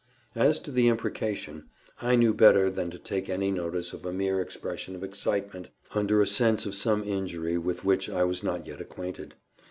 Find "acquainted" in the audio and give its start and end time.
8.81-9.35